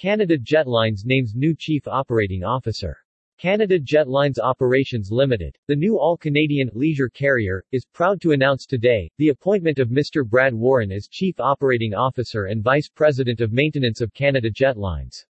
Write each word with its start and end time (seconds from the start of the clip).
Canada 0.00 0.38
Jetlines 0.38 1.04
names 1.04 1.34
new 1.34 1.54
Chief 1.54 1.86
Operating 1.86 2.42
Officer. 2.42 2.96
Canada 3.38 3.78
Jetlines 3.78 4.38
Operations 4.38 5.10
Limited, 5.12 5.54
the 5.68 5.76
new 5.76 5.98
all-Canadian 5.98 6.70
leisure 6.72 7.10
carrier, 7.10 7.62
is 7.70 7.84
proud 7.84 8.18
to 8.22 8.32
announce 8.32 8.64
today 8.64 9.10
the 9.18 9.28
appointment 9.28 9.78
of 9.78 9.90
Mr. 9.90 10.26
Brad 10.26 10.54
Warren 10.54 10.90
as 10.90 11.06
Chief 11.06 11.38
Operating 11.38 11.92
Officer 11.92 12.46
and 12.46 12.64
Vice 12.64 12.88
President 12.88 13.42
of 13.42 13.52
Maintenance 13.52 14.00
of 14.00 14.14
Canada 14.14 14.50
Jetlines. 14.50 15.26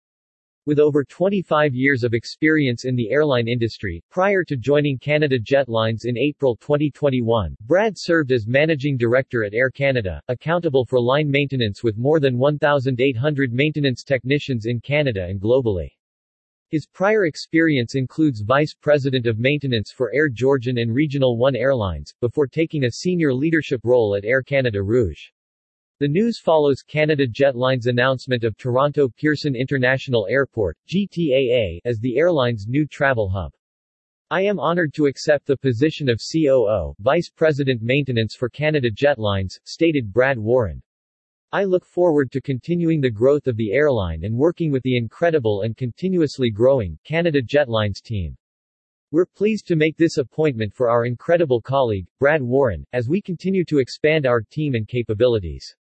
With 0.67 0.79
over 0.79 1.03
25 1.03 1.75
years 1.75 2.03
of 2.03 2.15
experience 2.15 2.85
in 2.85 2.95
the 2.95 3.11
airline 3.11 3.47
industry, 3.47 4.03
prior 4.09 4.43
to 4.45 4.57
joining 4.57 4.97
Canada 4.97 5.37
Jetlines 5.37 6.05
in 6.05 6.17
April 6.17 6.55
2021, 6.55 7.55
Brad 7.67 7.93
served 7.95 8.31
as 8.31 8.47
Managing 8.47 8.97
Director 8.97 9.43
at 9.43 9.53
Air 9.53 9.69
Canada, 9.69 10.19
accountable 10.27 10.83
for 10.83 10.99
line 10.99 11.29
maintenance 11.29 11.83
with 11.83 11.99
more 11.99 12.19
than 12.19 12.39
1,800 12.39 13.53
maintenance 13.53 14.03
technicians 14.03 14.65
in 14.65 14.81
Canada 14.81 15.25
and 15.25 15.39
globally. 15.39 15.91
His 16.69 16.87
prior 16.87 17.27
experience 17.27 17.93
includes 17.93 18.41
Vice 18.41 18.73
President 18.73 19.27
of 19.27 19.37
Maintenance 19.37 19.91
for 19.91 20.11
Air 20.15 20.29
Georgian 20.29 20.79
and 20.79 20.91
Regional 20.91 21.37
One 21.37 21.55
Airlines, 21.55 22.11
before 22.21 22.47
taking 22.47 22.85
a 22.85 22.91
senior 22.91 23.35
leadership 23.35 23.81
role 23.83 24.15
at 24.15 24.25
Air 24.25 24.41
Canada 24.41 24.81
Rouge. 24.81 25.29
The 25.97 26.09
news 26.09 26.41
follows 26.41 26.81
Canada 26.81 27.25
Jetlines' 27.25 27.87
announcement 27.87 28.43
of 28.43 28.57
Toronto 28.57 29.07
Pearson 29.07 29.55
International 29.55 30.27
Airport, 30.29 30.77
GTAA, 30.89 31.79
as 31.85 31.99
the 31.99 32.17
airline's 32.17 32.67
new 32.67 32.85
travel 32.85 33.29
hub. 33.29 33.53
I 34.29 34.41
am 34.41 34.59
honored 34.59 34.93
to 34.95 35.05
accept 35.05 35.45
the 35.45 35.55
position 35.55 36.09
of 36.09 36.19
COO, 36.19 36.95
Vice 36.99 37.29
President 37.29 37.81
Maintenance 37.81 38.35
for 38.35 38.49
Canada 38.49 38.91
Jetlines, 38.91 39.57
stated 39.63 40.11
Brad 40.11 40.37
Warren. 40.37 40.83
I 41.53 41.63
look 41.63 41.85
forward 41.85 42.29
to 42.33 42.41
continuing 42.41 42.99
the 42.99 43.09
growth 43.09 43.47
of 43.47 43.55
the 43.55 43.71
airline 43.71 44.25
and 44.25 44.35
working 44.35 44.73
with 44.73 44.83
the 44.83 44.97
incredible 44.97 45.61
and 45.61 45.77
continuously 45.77 46.49
growing 46.49 46.99
Canada 47.05 47.41
Jetlines 47.41 48.01
team. 48.03 48.35
We're 49.11 49.27
pleased 49.27 49.65
to 49.67 49.77
make 49.77 49.95
this 49.95 50.17
appointment 50.17 50.73
for 50.73 50.89
our 50.89 51.05
incredible 51.05 51.61
colleague, 51.61 52.07
Brad 52.19 52.41
Warren, 52.41 52.85
as 52.91 53.07
we 53.07 53.21
continue 53.21 53.63
to 53.63 53.79
expand 53.79 54.25
our 54.25 54.41
team 54.41 54.75
and 54.75 54.85
capabilities. 54.89 55.73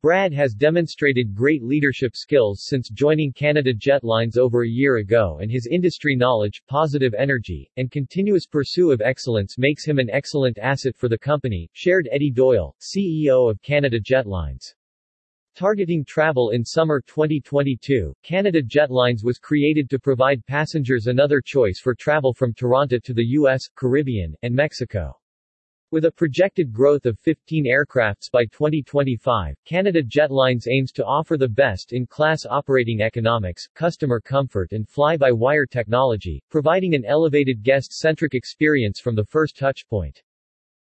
Brad 0.00 0.32
has 0.32 0.54
demonstrated 0.54 1.34
great 1.34 1.60
leadership 1.60 2.14
skills 2.14 2.62
since 2.64 2.88
joining 2.88 3.32
Canada 3.32 3.74
Jetlines 3.74 4.38
over 4.38 4.62
a 4.62 4.68
year 4.68 4.98
ago 4.98 5.40
and 5.42 5.50
his 5.50 5.66
industry 5.66 6.14
knowledge, 6.14 6.62
positive 6.68 7.14
energy, 7.14 7.68
and 7.76 7.90
continuous 7.90 8.46
pursuit 8.46 8.92
of 8.92 9.00
excellence 9.00 9.58
makes 9.58 9.84
him 9.84 9.98
an 9.98 10.08
excellent 10.08 10.56
asset 10.58 10.96
for 10.96 11.08
the 11.08 11.18
company, 11.18 11.68
shared 11.72 12.08
Eddy 12.12 12.30
Doyle, 12.30 12.76
CEO 12.80 13.50
of 13.50 13.60
Canada 13.60 13.98
Jetlines. 13.98 14.72
Targeting 15.56 16.04
travel 16.04 16.50
in 16.50 16.64
summer 16.64 17.00
2022, 17.00 18.14
Canada 18.22 18.62
Jetlines 18.62 19.24
was 19.24 19.40
created 19.40 19.90
to 19.90 19.98
provide 19.98 20.46
passengers 20.46 21.08
another 21.08 21.40
choice 21.44 21.80
for 21.80 21.96
travel 21.96 22.32
from 22.32 22.54
Toronto 22.54 23.00
to 23.00 23.12
the 23.12 23.30
U.S., 23.30 23.68
Caribbean, 23.74 24.36
and 24.42 24.54
Mexico. 24.54 25.18
With 25.90 26.04
a 26.04 26.12
projected 26.12 26.70
growth 26.70 27.06
of 27.06 27.18
15 27.20 27.64
aircrafts 27.64 28.30
by 28.30 28.44
2025, 28.44 29.56
Canada 29.64 30.02
Jetlines 30.02 30.68
aims 30.68 30.92
to 30.92 31.04
offer 31.06 31.38
the 31.38 31.48
best-in-class 31.48 32.44
operating 32.44 33.00
economics, 33.00 33.66
customer 33.74 34.20
comfort 34.20 34.72
and 34.72 34.86
fly-by-wire 34.86 35.64
technology, 35.64 36.42
providing 36.50 36.94
an 36.94 37.06
elevated 37.06 37.62
guest-centric 37.62 38.34
experience 38.34 39.00
from 39.00 39.14
the 39.14 39.24
first 39.24 39.56
touchpoint. 39.56 40.20